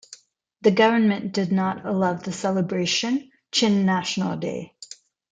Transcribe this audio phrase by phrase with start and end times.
[0.61, 4.75] The government did not allow the celebration Chin National Day.